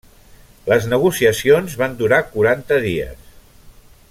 Les 0.71 0.87
negociacions 0.93 1.77
van 1.83 1.95
durar 2.01 2.21
quaranta 2.33 2.81
dies. 2.91 3.33